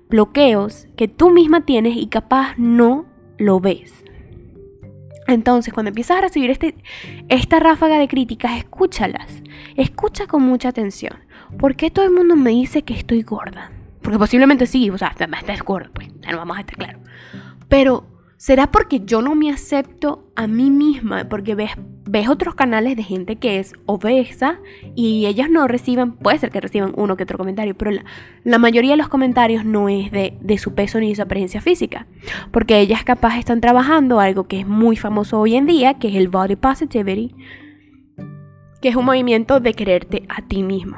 bloqueos 0.08 0.88
que 0.96 1.06
tú 1.06 1.30
misma 1.30 1.64
tienes 1.64 1.96
y 1.96 2.08
capaz 2.08 2.58
no 2.58 3.09
lo 3.40 3.58
ves. 3.58 4.04
Entonces, 5.26 5.72
cuando 5.72 5.88
empiezas 5.88 6.18
a 6.18 6.20
recibir 6.20 6.50
este, 6.50 6.74
esta 7.28 7.58
ráfaga 7.58 7.98
de 7.98 8.08
críticas, 8.08 8.58
escúchalas. 8.58 9.42
Escucha 9.76 10.26
con 10.26 10.42
mucha 10.42 10.68
atención. 10.68 11.16
¿Por 11.58 11.74
qué 11.74 11.90
todo 11.90 12.04
el 12.04 12.12
mundo 12.12 12.36
me 12.36 12.50
dice 12.50 12.82
que 12.82 12.94
estoy 12.94 13.22
gorda? 13.22 13.72
Porque 14.02 14.18
posiblemente 14.18 14.66
sí, 14.66 14.90
o 14.90 14.98
sea, 14.98 15.14
estás 15.18 15.62
gorda, 15.62 15.90
pues, 15.94 16.08
no 16.14 16.36
vamos 16.36 16.56
a 16.56 16.60
estar 16.60 16.76
claros. 16.76 17.02
Pero, 17.68 18.06
¿será 18.36 18.70
porque 18.70 19.00
yo 19.00 19.22
no 19.22 19.34
me 19.34 19.50
acepto 19.50 20.30
a 20.36 20.46
mí 20.46 20.70
misma? 20.70 21.28
Porque 21.28 21.54
ves 21.54 21.70
ves 22.10 22.28
otros 22.28 22.56
canales 22.56 22.96
de 22.96 23.04
gente 23.04 23.36
que 23.36 23.60
es 23.60 23.74
obesa 23.86 24.58
y 24.96 25.26
ellas 25.26 25.48
no 25.48 25.68
reciben, 25.68 26.12
puede 26.12 26.38
ser 26.38 26.50
que 26.50 26.60
reciban 26.60 26.92
uno 26.96 27.16
que 27.16 27.22
otro 27.22 27.38
comentario, 27.38 27.76
pero 27.76 27.92
la, 28.42 28.58
mayoría 28.58 28.92
de 28.92 28.96
los 28.96 29.08
comentarios 29.08 29.64
no 29.64 29.88
es 29.88 30.10
de, 30.10 30.36
de, 30.40 30.58
su 30.58 30.74
peso 30.74 30.98
ni 30.98 31.10
de 31.10 31.14
su 31.14 31.22
apariencia 31.22 31.60
física, 31.60 32.06
porque 32.50 32.80
ellas 32.80 33.04
capaz 33.04 33.38
están 33.38 33.60
trabajando 33.60 34.18
algo 34.18 34.48
que 34.48 34.58
es 34.60 34.66
muy 34.66 34.96
famoso 34.96 35.38
hoy 35.38 35.54
en 35.54 35.66
día, 35.66 35.94
que 35.94 36.08
es 36.08 36.16
el 36.16 36.28
body 36.28 36.56
positivity, 36.56 37.32
que 38.82 38.88
es 38.88 38.96
un 38.96 39.04
movimiento 39.04 39.60
de 39.60 39.72
quererte 39.72 40.24
a 40.28 40.42
ti 40.42 40.64
mismo. 40.64 40.96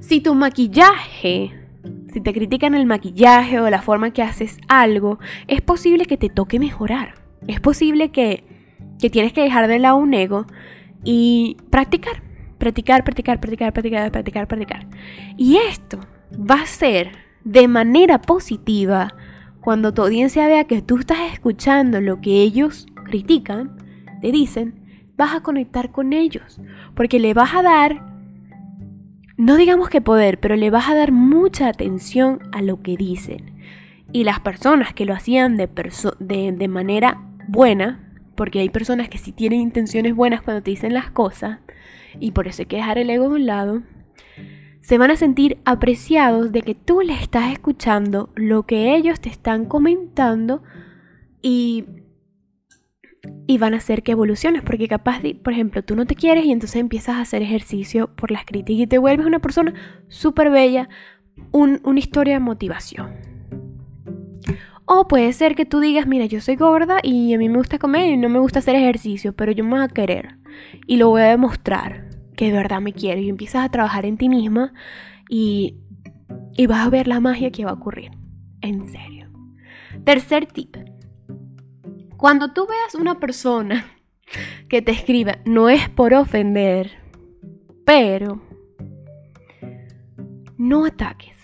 Si 0.00 0.20
tu 0.20 0.34
maquillaje, 0.34 1.52
si 2.12 2.20
te 2.20 2.34
critican 2.34 2.74
el 2.74 2.84
maquillaje 2.84 3.58
o 3.58 3.70
la 3.70 3.80
forma 3.80 4.12
que 4.12 4.22
haces 4.22 4.58
algo, 4.68 5.18
es 5.48 5.62
posible 5.62 6.04
que 6.04 6.18
te 6.18 6.28
toque 6.28 6.58
mejorar. 6.58 7.14
Es 7.48 7.58
posible 7.58 8.10
que 8.10 8.49
que 9.00 9.10
tienes 9.10 9.32
que 9.32 9.42
dejar 9.42 9.68
de 9.68 9.78
lado 9.78 9.96
un 9.96 10.14
ego 10.14 10.46
y 11.04 11.56
practicar, 11.70 12.22
practicar, 12.58 13.04
practicar, 13.04 13.40
practicar, 13.40 13.72
practicar, 13.72 14.12
practicar, 14.12 14.48
practicar. 14.48 14.86
Y 15.36 15.56
esto 15.56 15.98
va 16.32 16.62
a 16.62 16.66
ser 16.66 17.12
de 17.44 17.68
manera 17.68 18.20
positiva 18.20 19.14
cuando 19.60 19.92
tu 19.92 20.02
audiencia 20.02 20.46
vea 20.46 20.64
que 20.64 20.82
tú 20.82 20.98
estás 20.98 21.32
escuchando 21.32 22.00
lo 22.00 22.20
que 22.20 22.42
ellos 22.42 22.86
critican, 23.04 23.76
te 24.20 24.32
dicen, 24.32 24.80
vas 25.16 25.34
a 25.34 25.42
conectar 25.42 25.90
con 25.90 26.12
ellos, 26.12 26.60
porque 26.94 27.18
le 27.18 27.34
vas 27.34 27.54
a 27.54 27.62
dar, 27.62 28.06
no 29.36 29.56
digamos 29.56 29.90
que 29.90 30.00
poder, 30.00 30.40
pero 30.40 30.56
le 30.56 30.70
vas 30.70 30.88
a 30.88 30.94
dar 30.94 31.12
mucha 31.12 31.68
atención 31.68 32.40
a 32.52 32.62
lo 32.62 32.80
que 32.82 32.96
dicen. 32.96 33.58
Y 34.12 34.24
las 34.24 34.40
personas 34.40 34.92
que 34.94 35.04
lo 35.04 35.14
hacían 35.14 35.56
de, 35.56 35.68
de, 36.18 36.52
de 36.52 36.68
manera 36.68 37.20
buena, 37.48 38.09
porque 38.40 38.60
hay 38.60 38.70
personas 38.70 39.10
que 39.10 39.18
sí 39.18 39.32
tienen 39.32 39.60
intenciones 39.60 40.14
buenas 40.14 40.40
cuando 40.40 40.62
te 40.62 40.70
dicen 40.70 40.94
las 40.94 41.10
cosas, 41.10 41.58
y 42.20 42.30
por 42.30 42.48
eso 42.48 42.62
hay 42.62 42.66
que 42.68 42.76
dejar 42.76 42.96
el 42.96 43.10
ego 43.10 43.26
a 43.26 43.28
un 43.28 43.44
lado, 43.44 43.82
se 44.80 44.96
van 44.96 45.10
a 45.10 45.16
sentir 45.16 45.58
apreciados 45.66 46.50
de 46.50 46.62
que 46.62 46.74
tú 46.74 47.02
les 47.02 47.20
estás 47.20 47.52
escuchando 47.52 48.30
lo 48.36 48.62
que 48.62 48.94
ellos 48.96 49.20
te 49.20 49.28
están 49.28 49.66
comentando 49.66 50.62
y, 51.42 51.84
y 53.46 53.58
van 53.58 53.74
a 53.74 53.76
hacer 53.76 54.02
que 54.02 54.12
evoluciones, 54.12 54.62
porque 54.62 54.88
capaz, 54.88 55.20
de, 55.20 55.34
por 55.34 55.52
ejemplo, 55.52 55.84
tú 55.84 55.94
no 55.94 56.06
te 56.06 56.14
quieres 56.14 56.46
y 56.46 56.52
entonces 56.52 56.80
empiezas 56.80 57.16
a 57.16 57.20
hacer 57.20 57.42
ejercicio 57.42 58.08
por 58.16 58.30
las 58.30 58.46
críticas 58.46 58.84
y 58.84 58.86
te 58.86 58.96
vuelves 58.96 59.26
una 59.26 59.40
persona 59.40 59.74
súper 60.08 60.48
bella, 60.48 60.88
una 61.52 61.98
historia 61.98 62.32
de 62.32 62.40
motivación. 62.40 63.29
O 64.92 65.06
puede 65.06 65.32
ser 65.32 65.54
que 65.54 65.64
tú 65.64 65.78
digas, 65.78 66.08
mira, 66.08 66.26
yo 66.26 66.40
soy 66.40 66.56
gorda 66.56 66.98
y 67.00 67.32
a 67.32 67.38
mí 67.38 67.48
me 67.48 67.58
gusta 67.58 67.78
comer 67.78 68.10
y 68.10 68.16
no 68.16 68.28
me 68.28 68.40
gusta 68.40 68.58
hacer 68.58 68.74
ejercicio, 68.74 69.32
pero 69.32 69.52
yo 69.52 69.62
me 69.62 69.76
voy 69.76 69.82
a 69.82 69.86
querer 69.88 70.38
y 70.84 70.96
lo 70.96 71.10
voy 71.10 71.22
a 71.22 71.26
demostrar 71.26 72.10
que 72.36 72.46
de 72.46 72.52
verdad 72.54 72.80
me 72.80 72.92
quiero 72.92 73.20
y 73.20 73.28
empiezas 73.28 73.64
a 73.64 73.68
trabajar 73.68 74.04
en 74.04 74.16
ti 74.16 74.28
misma 74.28 74.72
y, 75.28 75.76
y 76.56 76.66
vas 76.66 76.84
a 76.84 76.90
ver 76.90 77.06
la 77.06 77.20
magia 77.20 77.52
que 77.52 77.64
va 77.64 77.70
a 77.70 77.74
ocurrir. 77.74 78.10
En 78.62 78.84
serio. 78.88 79.30
Tercer 80.02 80.46
tip. 80.46 80.76
Cuando 82.16 82.52
tú 82.52 82.66
veas 82.66 82.96
una 82.96 83.20
persona 83.20 83.86
que 84.68 84.82
te 84.82 84.90
escriba, 84.90 85.38
no 85.44 85.68
es 85.68 85.88
por 85.88 86.14
ofender, 86.14 86.90
pero 87.86 88.42
no 90.58 90.84
ataques. 90.84 91.39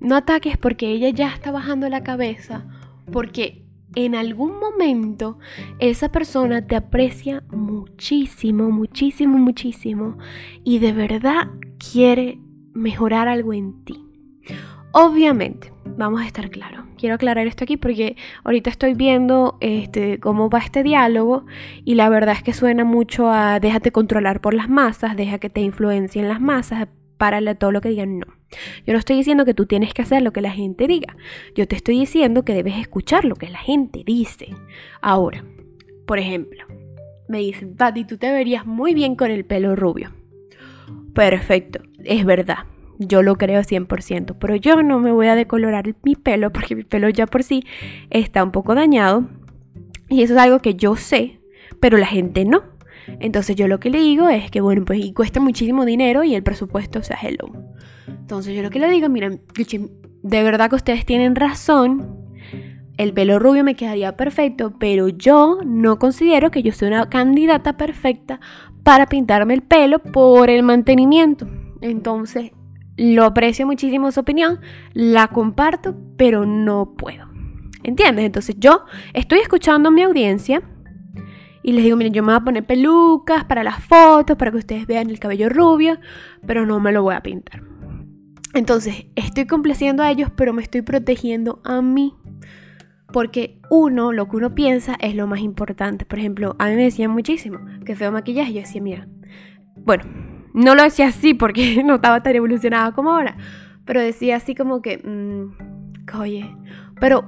No 0.00 0.16
ataques 0.16 0.56
porque 0.56 0.88
ella 0.88 1.10
ya 1.10 1.28
está 1.28 1.50
bajando 1.50 1.88
la 1.88 2.02
cabeza, 2.02 2.64
porque 3.12 3.62
en 3.94 4.14
algún 4.14 4.58
momento 4.58 5.38
esa 5.78 6.10
persona 6.10 6.66
te 6.66 6.76
aprecia 6.76 7.42
muchísimo, 7.50 8.70
muchísimo, 8.70 9.36
muchísimo 9.38 10.16
y 10.64 10.78
de 10.78 10.92
verdad 10.92 11.48
quiere 11.78 12.38
mejorar 12.72 13.28
algo 13.28 13.52
en 13.52 13.84
ti. 13.84 14.04
Obviamente, 14.92 15.72
vamos 15.96 16.20
a 16.20 16.26
estar 16.26 16.50
claros. 16.50 16.84
Quiero 16.96 17.14
aclarar 17.14 17.46
esto 17.46 17.64
aquí 17.64 17.76
porque 17.76 18.16
ahorita 18.44 18.70
estoy 18.70 18.94
viendo 18.94 19.56
este, 19.60 20.18
cómo 20.18 20.50
va 20.50 20.58
este 20.58 20.82
diálogo 20.82 21.46
y 21.84 21.94
la 21.94 22.08
verdad 22.08 22.34
es 22.36 22.42
que 22.42 22.52
suena 22.52 22.84
mucho 22.84 23.30
a 23.30 23.60
déjate 23.60 23.92
controlar 23.92 24.40
por 24.40 24.54
las 24.54 24.68
masas, 24.68 25.16
deja 25.16 25.38
que 25.38 25.50
te 25.50 25.60
influencien 25.60 26.28
las 26.28 26.40
masas, 26.40 26.88
párale 27.20 27.54
todo 27.54 27.70
lo 27.70 27.82
que 27.82 27.90
digan, 27.90 28.18
no. 28.18 28.26
Yo 28.86 28.94
no 28.94 28.98
estoy 28.98 29.16
diciendo 29.16 29.44
que 29.44 29.52
tú 29.52 29.66
tienes 29.66 29.92
que 29.92 30.00
hacer 30.00 30.22
lo 30.22 30.32
que 30.32 30.40
la 30.40 30.50
gente 30.50 30.86
diga. 30.86 31.18
Yo 31.54 31.68
te 31.68 31.76
estoy 31.76 32.00
diciendo 32.00 32.46
que 32.46 32.54
debes 32.54 32.78
escuchar 32.78 33.26
lo 33.26 33.36
que 33.36 33.50
la 33.50 33.58
gente 33.58 34.02
dice. 34.06 34.48
Ahora, 35.02 35.44
por 36.06 36.18
ejemplo, 36.18 36.64
me 37.28 37.40
dicen, 37.40 37.76
Tati, 37.76 38.06
tú 38.06 38.16
te 38.16 38.32
verías 38.32 38.64
muy 38.64 38.94
bien 38.94 39.16
con 39.16 39.30
el 39.30 39.44
pelo 39.44 39.76
rubio. 39.76 40.12
Perfecto, 41.14 41.80
es 42.04 42.24
verdad. 42.24 42.60
Yo 42.98 43.22
lo 43.22 43.36
creo 43.36 43.60
100%, 43.60 44.36
pero 44.40 44.56
yo 44.56 44.82
no 44.82 44.98
me 44.98 45.12
voy 45.12 45.26
a 45.26 45.34
decolorar 45.34 45.94
mi 46.02 46.16
pelo 46.16 46.50
porque 46.52 46.74
mi 46.74 46.84
pelo 46.84 47.10
ya 47.10 47.26
por 47.26 47.42
sí 47.42 47.64
está 48.08 48.42
un 48.42 48.50
poco 48.50 48.74
dañado. 48.74 49.28
Y 50.08 50.22
eso 50.22 50.32
es 50.32 50.40
algo 50.40 50.60
que 50.60 50.74
yo 50.74 50.96
sé, 50.96 51.38
pero 51.80 51.98
la 51.98 52.06
gente 52.06 52.46
no. 52.46 52.62
Entonces 53.18 53.56
yo 53.56 53.66
lo 53.68 53.80
que 53.80 53.90
le 53.90 53.98
digo 53.98 54.28
es 54.28 54.50
que, 54.50 54.60
bueno, 54.60 54.84
pues 54.84 55.04
y 55.04 55.12
cuesta 55.12 55.40
muchísimo 55.40 55.84
dinero 55.84 56.24
y 56.24 56.34
el 56.34 56.42
presupuesto, 56.42 57.00
o 57.00 57.02
sea, 57.02 57.18
hello. 57.20 57.50
Entonces 58.06 58.54
yo 58.54 58.62
lo 58.62 58.70
que 58.70 58.78
le 58.78 58.90
digo, 58.90 59.08
miren, 59.08 59.42
de 60.22 60.42
verdad 60.42 60.70
que 60.70 60.76
ustedes 60.76 61.04
tienen 61.04 61.34
razón. 61.34 62.16
El 62.96 63.12
pelo 63.14 63.38
rubio 63.38 63.64
me 63.64 63.74
quedaría 63.74 64.16
perfecto, 64.16 64.74
pero 64.78 65.08
yo 65.08 65.58
no 65.64 65.98
considero 65.98 66.50
que 66.50 66.62
yo 66.62 66.72
sea 66.72 66.88
una 66.88 67.08
candidata 67.08 67.76
perfecta 67.76 68.40
para 68.82 69.06
pintarme 69.06 69.54
el 69.54 69.62
pelo 69.62 70.00
por 70.00 70.50
el 70.50 70.62
mantenimiento. 70.62 71.48
Entonces, 71.80 72.52
lo 72.96 73.24
aprecio 73.24 73.66
muchísimo 73.66 74.12
su 74.12 74.20
opinión, 74.20 74.60
la 74.92 75.28
comparto, 75.28 75.96
pero 76.16 76.44
no 76.44 76.94
puedo. 76.96 77.30
¿Entiendes? 77.82 78.26
Entonces 78.26 78.56
yo 78.58 78.84
estoy 79.14 79.38
escuchando 79.38 79.88
a 79.88 79.92
mi 79.92 80.02
audiencia 80.02 80.62
y 81.62 81.72
les 81.72 81.84
digo, 81.84 81.96
miren, 81.96 82.12
yo 82.12 82.22
me 82.22 82.32
voy 82.32 82.40
a 82.40 82.44
poner 82.44 82.64
pelucas 82.64 83.44
para 83.44 83.62
las 83.62 83.84
fotos, 83.84 84.36
para 84.36 84.50
que 84.50 84.58
ustedes 84.58 84.86
vean 84.86 85.10
el 85.10 85.18
cabello 85.18 85.48
rubio, 85.48 85.98
pero 86.46 86.64
no 86.64 86.80
me 86.80 86.92
lo 86.92 87.02
voy 87.02 87.14
a 87.14 87.22
pintar. 87.22 87.62
Entonces, 88.54 89.06
estoy 89.14 89.46
complaciendo 89.46 90.02
a 90.02 90.10
ellos, 90.10 90.30
pero 90.34 90.52
me 90.52 90.62
estoy 90.62 90.82
protegiendo 90.82 91.60
a 91.64 91.82
mí. 91.82 92.14
Porque 93.12 93.60
uno, 93.70 94.12
lo 94.12 94.28
que 94.28 94.36
uno 94.36 94.54
piensa 94.54 94.96
es 95.00 95.14
lo 95.14 95.26
más 95.26 95.40
importante. 95.40 96.04
Por 96.04 96.18
ejemplo, 96.18 96.56
a 96.58 96.68
mí 96.68 96.76
me 96.76 96.84
decían 96.84 97.10
muchísimo 97.10 97.58
que 97.84 97.96
feo 97.96 98.12
maquillaje. 98.12 98.52
Yo 98.52 98.60
decía, 98.60 98.80
mira, 98.80 99.08
bueno, 99.76 100.04
no 100.54 100.74
lo 100.74 100.82
decía 100.82 101.08
así 101.08 101.34
porque 101.34 101.82
no 101.84 101.96
estaba 101.96 102.22
tan 102.22 102.36
evolucionada 102.36 102.92
como 102.92 103.12
ahora. 103.12 103.36
Pero 103.84 104.00
decía 104.00 104.36
así 104.36 104.54
como 104.54 104.82
que, 104.82 104.98
mmm, 104.98 106.18
oye, 106.18 106.56
pero 107.00 107.24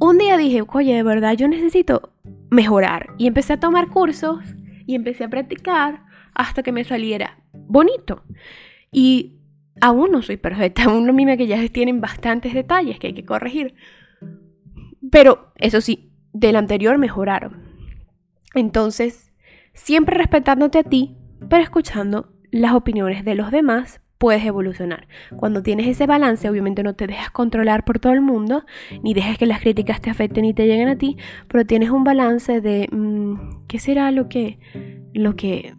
un 0.00 0.18
día 0.18 0.36
dije, 0.36 0.62
oye, 0.68 0.94
de 0.94 1.02
verdad 1.02 1.34
yo 1.34 1.48
necesito 1.48 2.12
mejorar. 2.52 3.14
Y 3.18 3.26
empecé 3.26 3.54
a 3.54 3.60
tomar 3.60 3.88
cursos 3.88 4.38
y 4.86 4.94
empecé 4.94 5.24
a 5.24 5.28
practicar 5.28 6.04
hasta 6.34 6.62
que 6.62 6.70
me 6.70 6.84
saliera 6.84 7.38
bonito. 7.52 8.22
Y 8.92 9.38
aún 9.80 10.12
no 10.12 10.22
soy 10.22 10.36
perfecta, 10.36 10.84
aún 10.86 11.12
mi 11.16 11.26
maquillaje 11.26 11.68
tienen 11.70 12.00
bastantes 12.00 12.54
detalles 12.54 12.98
que 12.98 13.08
hay 13.08 13.14
que 13.14 13.24
corregir. 13.24 13.74
Pero 15.10 15.52
eso 15.56 15.80
sí, 15.80 16.12
del 16.32 16.56
anterior 16.56 16.98
mejoraron. 16.98 17.62
Entonces, 18.54 19.32
siempre 19.72 20.16
respetándote 20.16 20.78
a 20.78 20.84
ti, 20.84 21.16
pero 21.48 21.62
escuchando 21.62 22.34
las 22.50 22.74
opiniones 22.74 23.24
de 23.24 23.34
los 23.34 23.50
demás 23.50 24.01
puedes 24.22 24.44
evolucionar. 24.44 25.08
Cuando 25.34 25.64
tienes 25.64 25.88
ese 25.88 26.06
balance, 26.06 26.48
obviamente 26.48 26.84
no 26.84 26.94
te 26.94 27.08
dejas 27.08 27.32
controlar 27.32 27.84
por 27.84 27.98
todo 27.98 28.12
el 28.12 28.20
mundo, 28.20 28.64
ni 29.02 29.14
dejes 29.14 29.36
que 29.36 29.46
las 29.46 29.58
críticas 29.58 30.00
te 30.00 30.10
afecten 30.10 30.44
y 30.44 30.54
te 30.54 30.68
lleguen 30.68 30.86
a 30.86 30.96
ti, 30.96 31.16
pero 31.48 31.66
tienes 31.66 31.90
un 31.90 32.04
balance 32.04 32.60
de 32.60 32.88
mm, 32.92 33.66
qué 33.66 33.80
será 33.80 34.12
lo 34.12 34.28
que, 34.28 34.60
lo 35.12 35.34
que, 35.34 35.74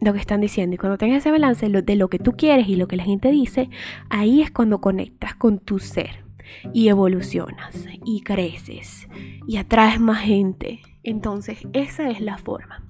lo 0.00 0.12
que 0.12 0.18
están 0.18 0.40
diciendo. 0.40 0.74
Y 0.74 0.78
cuando 0.78 0.98
tengas 0.98 1.18
ese 1.18 1.30
balance 1.30 1.68
de 1.68 1.94
lo 1.94 2.08
que 2.08 2.18
tú 2.18 2.32
quieres 2.32 2.66
y 2.66 2.74
lo 2.74 2.88
que 2.88 2.96
la 2.96 3.04
gente 3.04 3.30
dice, 3.30 3.70
ahí 4.10 4.42
es 4.42 4.50
cuando 4.50 4.80
conectas 4.80 5.36
con 5.36 5.60
tu 5.60 5.78
ser 5.78 6.24
y 6.72 6.88
evolucionas 6.88 7.86
y 8.04 8.22
creces 8.22 9.06
y 9.46 9.56
atraes 9.56 10.00
más 10.00 10.22
gente. 10.22 10.80
Entonces, 11.04 11.60
esa 11.74 12.10
es 12.10 12.20
la 12.20 12.38
forma. 12.38 12.82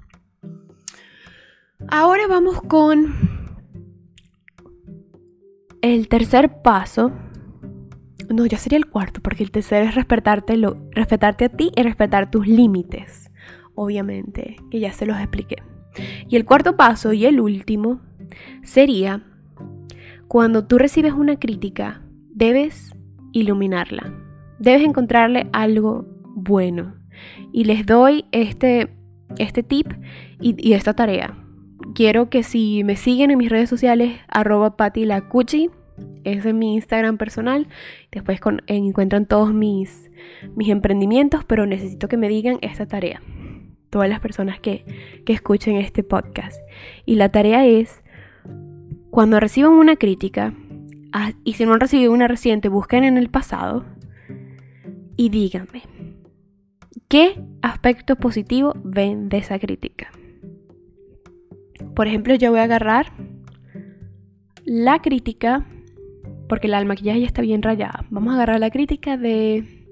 Ahora 1.91 2.27
vamos 2.27 2.63
con 2.63 3.48
el 5.95 6.09
tercer 6.09 6.63
paso, 6.63 7.13
no, 8.29 8.47
ya 8.47 8.59
sería 8.59 8.79
el 8.79 8.87
cuarto, 8.87 9.21
porque 9.21 9.43
el 9.43 9.51
tercer 9.51 9.85
es 9.85 9.95
respetarte 9.95 11.45
a 11.45 11.49
ti 11.49 11.71
y 11.75 11.83
respetar 11.83 12.31
tus 12.31 12.47
límites, 12.47 13.31
obviamente, 13.75 14.57
que 14.71 14.81
ya 14.81 14.93
se 14.93 15.07
los 15.07 15.19
expliqué. 15.19 15.57
Y 16.29 16.37
el 16.37 16.45
cuarto 16.45 16.77
paso 16.77 17.13
y 17.13 17.27
el 17.27 17.41
último 17.41 18.01
sería, 18.63 19.23
cuando 20.27 20.67
tú 20.67 20.79
recibes 20.79 21.13
una 21.13 21.39
crítica, 21.39 22.03
debes 22.35 22.95
iluminarla, 23.33 24.13
debes 24.59 24.83
encontrarle 24.83 25.49
algo 25.53 26.07
bueno. 26.35 26.95
Y 27.53 27.65
les 27.65 27.87
doy 27.87 28.27
este, 28.31 28.95
este 29.39 29.63
tip 29.63 29.93
y, 30.41 30.73
esta 30.73 30.95
tarea. 30.95 31.37
Quiero 31.95 32.29
que 32.31 32.43
si 32.43 32.85
me 32.85 32.97
siguen 32.97 33.31
en 33.31 33.39
mis 33.39 33.51
redes 33.51 33.69
sociales, 33.69 34.21
arroba 34.29 34.77
patilacuchi, 34.77 35.71
es 36.25 36.45
mi 36.55 36.75
Instagram 36.75 37.19
personal. 37.19 37.69
Después 38.13 38.41
encuentran 38.67 39.27
todos 39.27 39.53
mis, 39.53 40.11
mis 40.57 40.69
emprendimientos, 40.69 41.45
pero 41.45 41.67
necesito 41.67 42.09
que 42.09 42.17
me 42.17 42.29
digan 42.29 42.59
esta 42.63 42.87
tarea. 42.87 43.23
Todas 43.91 44.09
las 44.09 44.21
personas 44.21 44.61
que, 44.61 44.85
que 45.25 45.33
escuchen 45.33 45.77
este 45.77 46.03
podcast. 46.03 46.61
Y 47.07 47.15
la 47.15 47.31
tarea 47.31 47.67
es, 47.67 48.03
cuando 49.11 49.41
reciban 49.41 49.73
una 49.73 49.97
crítica, 49.97 50.53
y 51.45 51.55
si 51.55 51.65
no 51.65 51.73
han 51.73 51.81
recibido 51.81 52.13
una 52.13 52.29
reciente, 52.29 52.69
busquen 52.69 53.05
en 53.05 53.17
el 53.17 53.31
pasado 53.31 53.85
y 55.17 55.31
díganme, 55.31 55.83
¿qué 57.09 57.43
aspecto 57.63 58.17
positivo 58.17 58.75
ven 58.85 59.29
de 59.29 59.39
esa 59.39 59.59
crítica? 59.59 60.11
Por 61.95 62.07
ejemplo, 62.07 62.35
yo 62.35 62.51
voy 62.51 62.61
a 62.61 62.65
agarrar 62.65 63.13
la 64.65 65.01
crítica 65.01 65.67
porque 66.49 66.67
el 66.67 66.87
maquillaje 66.87 67.21
ya 67.21 67.27
está 67.27 67.43
bien 67.43 67.63
rayada. 67.63 68.05
Vamos 68.11 68.33
a 68.33 68.37
agarrar 68.37 68.61
la 68.61 68.71
crítica 68.71 69.17
de 69.17 69.87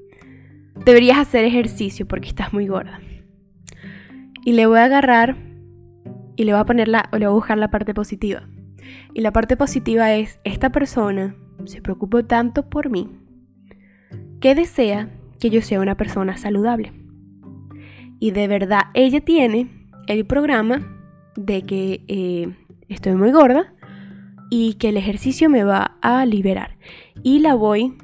deberías 0.85 1.19
hacer 1.19 1.45
ejercicio 1.45 2.07
porque 2.07 2.29
estás 2.29 2.53
muy 2.53 2.67
gorda. 2.67 3.01
Y 4.45 4.53
le 4.53 4.67
voy 4.67 4.79
a 4.79 4.85
agarrar 4.85 5.37
y 6.37 6.45
le 6.45 6.53
voy 6.53 6.61
a 6.61 6.65
poner 6.65 6.89
la, 6.89 7.09
o 7.13 7.19
le 7.19 7.27
voy 7.27 7.33
a 7.33 7.37
buscar 7.37 7.59
la 7.59 7.71
parte 7.71 7.95
positiva. 7.95 8.49
Y 9.15 9.21
la 9.21 9.33
parte 9.33 9.57
positiva 9.57 10.15
es, 10.15 10.39
esta 10.45 10.71
persona 10.71 11.35
se 11.65 11.83
preocupó 11.83 12.25
tanto 12.25 12.69
por 12.69 12.91
mí 12.91 13.09
que 14.41 14.55
desea 14.55 15.11
que 15.41 15.51
yo 15.51 15.63
sea 15.63 15.81
una 15.81 15.97
persona 15.97 16.37
saludable. 16.37 16.93
Y 18.19 18.31
de 18.31 18.49
verdad, 18.49 18.83
ella 18.95 19.21
tiene 19.21 19.69
el 20.07 20.25
programa 20.27 20.87
de 21.37 21.63
que 21.63 22.05
eh, 22.09 22.55
estoy 22.89 23.15
muy 23.15 23.33
gorda 23.33 23.75
y 24.51 24.75
que 24.75 24.91
el 24.91 24.97
ejercicio 24.97 25.49
me 25.49 25.65
va 25.65 25.97
a 26.01 26.25
liberar. 26.27 26.77
Y 27.23 27.41
la 27.41 27.55
voy, 27.55 27.97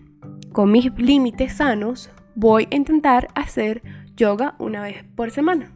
con 0.53 0.71
mis 0.71 0.93
límites 0.97 1.55
sanos, 1.55 2.11
voy 2.35 2.69
a 2.71 2.77
intentar 2.77 3.29
hacer 3.35 3.83
yoga 4.17 4.55
una 4.59 4.83
vez 4.83 5.05
por 5.15 5.31
semana. 5.31 5.73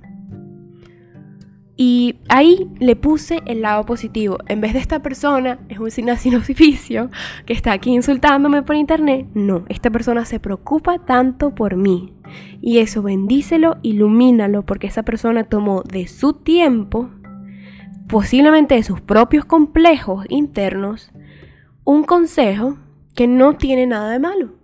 Y 1.78 2.16
ahí 2.30 2.70
le 2.78 2.96
puse 2.96 3.42
el 3.44 3.60
lado 3.60 3.84
positivo. 3.84 4.38
En 4.48 4.62
vez 4.62 4.72
de 4.72 4.78
esta 4.78 5.02
persona 5.02 5.58
es 5.68 5.78
un 5.78 6.34
oficio 6.34 7.10
que 7.44 7.52
está 7.52 7.72
aquí 7.72 7.90
insultándome 7.90 8.62
por 8.62 8.76
internet, 8.76 9.26
no, 9.34 9.66
esta 9.68 9.90
persona 9.90 10.24
se 10.24 10.40
preocupa 10.40 10.98
tanto 10.98 11.54
por 11.54 11.76
mí. 11.76 12.14
Y 12.62 12.78
eso 12.78 13.02
bendícelo, 13.02 13.76
ilumínalo, 13.82 14.64
porque 14.64 14.86
esa 14.86 15.02
persona 15.02 15.44
tomó 15.44 15.82
de 15.82 16.08
su 16.08 16.32
tiempo 16.32 17.10
posiblemente 18.08 18.74
de 18.74 18.82
sus 18.82 19.00
propios 19.00 19.44
complejos 19.44 20.26
internos, 20.28 21.10
un 21.84 22.04
consejo 22.04 22.78
que 23.14 23.26
no 23.26 23.56
tiene 23.56 23.86
nada 23.86 24.10
de 24.10 24.18
malo. 24.18 24.54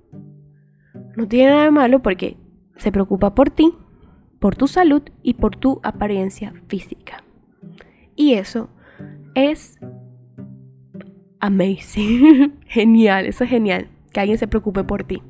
No 1.17 1.27
tiene 1.27 1.51
nada 1.51 1.65
de 1.65 1.71
malo 1.71 2.03
porque 2.03 2.37
se 2.77 2.93
preocupa 2.93 3.35
por 3.35 3.51
ti, 3.51 3.75
por 4.39 4.57
tu 4.57 4.67
salud 4.67 5.03
y 5.23 5.35
por 5.35 5.57
tu 5.57 5.81
apariencia 5.83 6.53
física. 6.69 7.23
Y 8.17 8.35
eso 8.35 8.69
es 9.35 9.79
amazing, 11.41 12.61
genial, 12.67 13.27
eso 13.27 13.45
es 13.45 13.51
genial, 13.51 13.89
que 14.13 14.21
alguien 14.21 14.39
se 14.39 14.49
preocupe 14.49 14.85
por 14.85 15.05
ti. 15.05 15.23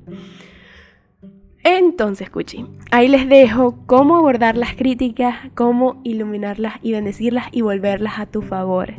Entonces, 1.65 2.29
Cuchi, 2.29 2.67
ahí 2.91 3.07
les 3.07 3.29
dejo 3.29 3.79
cómo 3.87 4.17
abordar 4.17 4.57
las 4.57 4.75
críticas, 4.75 5.37
cómo 5.55 6.01
iluminarlas 6.03 6.75
y 6.83 6.93
bendecirlas 6.93 7.47
y 7.53 7.61
volverlas 7.61 8.19
a 8.19 8.27
tu 8.27 8.43
favor. 8.43 8.95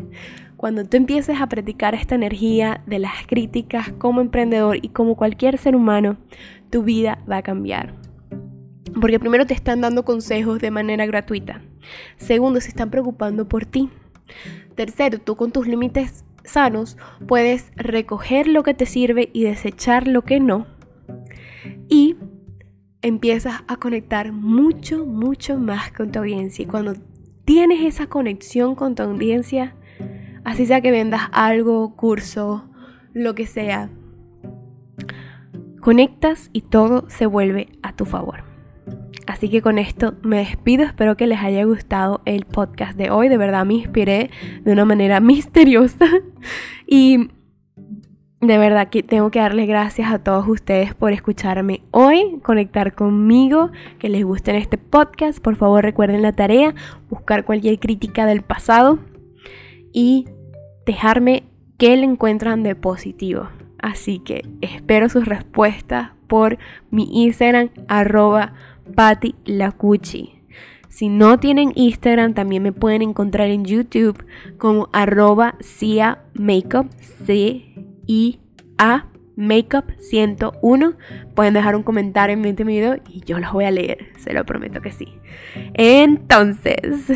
Cuando 0.55 0.85
tú 0.85 0.95
empieces 0.95 1.41
a 1.41 1.47
practicar 1.47 1.93
esta 1.93 2.15
energía 2.15 2.81
de 2.85 2.99
las 2.99 3.27
críticas 3.27 3.91
como 3.97 4.21
emprendedor 4.21 4.77
y 4.81 4.89
como 4.89 5.17
cualquier 5.17 5.57
ser 5.57 5.75
humano, 5.75 6.15
tu 6.69 6.83
vida 6.83 7.19
va 7.29 7.37
a 7.37 7.43
cambiar. 7.43 7.95
Porque 9.01 9.19
primero 9.19 9.45
te 9.45 9.53
están 9.53 9.81
dando 9.81 10.05
consejos 10.05 10.59
de 10.59 10.71
manera 10.71 11.05
gratuita. 11.05 11.61
Segundo, 12.15 12.61
se 12.61 12.69
están 12.69 12.89
preocupando 12.91 13.49
por 13.49 13.65
ti. 13.65 13.89
Tercero, 14.75 15.19
tú 15.19 15.35
con 15.35 15.51
tus 15.51 15.67
límites 15.67 16.23
sanos 16.45 16.97
puedes 17.27 17.71
recoger 17.75 18.47
lo 18.47 18.63
que 18.63 18.73
te 18.73 18.85
sirve 18.85 19.29
y 19.33 19.43
desechar 19.43 20.07
lo 20.07 20.21
que 20.21 20.39
no. 20.39 20.65
Y 21.89 22.15
empiezas 23.03 23.61
a 23.67 23.75
conectar 23.75 24.31
mucho, 24.31 25.05
mucho 25.05 25.57
más 25.59 25.91
con 25.91 26.11
tu 26.11 26.19
audiencia. 26.19 26.63
Y 26.63 26.65
cuando 26.65 26.95
tienes 27.45 27.81
esa 27.81 28.07
conexión 28.07 28.73
con 28.73 28.95
tu 28.95 29.03
audiencia, 29.03 29.75
así 30.43 30.65
sea 30.65 30.81
que 30.81 30.91
vendas 30.91 31.23
algo, 31.31 31.95
curso, 31.95 32.69
lo 33.13 33.35
que 33.35 33.45
sea, 33.45 33.89
conectas 35.79 36.49
y 36.53 36.61
todo 36.61 37.07
se 37.09 37.25
vuelve 37.25 37.67
a 37.83 37.95
tu 37.95 38.05
favor. 38.05 38.43
Así 39.27 39.49
que 39.49 39.61
con 39.61 39.77
esto 39.77 40.15
me 40.23 40.37
despido, 40.37 40.83
espero 40.83 41.15
que 41.15 41.27
les 41.27 41.39
haya 41.39 41.63
gustado 41.65 42.21
el 42.25 42.45
podcast 42.45 42.97
de 42.97 43.09
hoy, 43.09 43.29
de 43.29 43.37
verdad 43.37 43.65
me 43.65 43.75
inspiré 43.75 44.29
de 44.63 44.71
una 44.71 44.85
manera 44.85 45.19
misteriosa 45.21 46.07
y 46.87 47.29
de 48.47 48.57
verdad 48.57 48.89
que 48.89 49.03
tengo 49.03 49.31
que 49.31 49.39
darles 49.39 49.67
gracias 49.67 50.11
a 50.11 50.19
todos 50.19 50.47
ustedes 50.47 50.93
por 50.93 51.13
escucharme 51.13 51.81
hoy, 51.91 52.39
conectar 52.43 52.93
conmigo, 52.93 53.71
que 53.99 54.09
les 54.09 54.23
guste 54.25 54.55
este 54.57 54.77
podcast. 54.77 55.39
Por 55.39 55.55
favor 55.55 55.83
recuerden 55.83 56.21
la 56.21 56.33
tarea, 56.33 56.75
buscar 57.09 57.45
cualquier 57.45 57.79
crítica 57.79 58.25
del 58.25 58.41
pasado 58.41 58.99
y 59.93 60.25
dejarme 60.85 61.43
qué 61.77 61.95
le 61.95 62.03
encuentran 62.03 62.63
de 62.63 62.75
positivo. 62.75 63.47
Así 63.81 64.19
que 64.19 64.45
espero 64.61 65.09
sus 65.09 65.25
respuestas 65.25 66.11
por 66.27 66.57
mi 66.89 67.23
Instagram 67.23 67.69
arroba 67.87 68.53
patilacuchi. 68.95 70.41
Si 70.89 71.09
no 71.09 71.39
tienen 71.39 71.71
Instagram, 71.75 72.33
también 72.33 72.61
me 72.61 72.71
pueden 72.71 73.01
encontrar 73.01 73.49
en 73.49 73.65
YouTube 73.65 74.23
como 74.57 74.89
arroba 74.91 75.55
Cia 75.59 76.19
Makeup, 76.35 76.87
y 78.05 78.39
a 78.77 79.07
Makeup 79.35 79.85
101. 79.99 80.93
Pueden 81.35 81.53
dejar 81.53 81.75
un 81.75 81.83
comentario 81.83 82.35
en 82.35 82.45
este 82.45 82.63
video 82.63 82.97
y 83.09 83.21
yo 83.21 83.39
los 83.39 83.51
voy 83.51 83.65
a 83.65 83.71
leer, 83.71 84.07
se 84.17 84.33
lo 84.33 84.45
prometo 84.45 84.81
que 84.81 84.91
sí. 84.91 85.07
Entonces, 85.73 87.11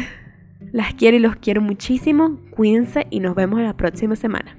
las 0.71 0.93
quiero 0.93 1.17
y 1.17 1.19
los 1.19 1.35
quiero 1.35 1.61
muchísimo. 1.61 2.39
Cuídense 2.51 3.07
y 3.09 3.19
nos 3.19 3.35
vemos 3.35 3.61
la 3.61 3.75
próxima 3.75 4.15
semana. 4.15 4.56